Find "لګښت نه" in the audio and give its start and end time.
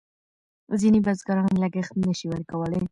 1.63-2.11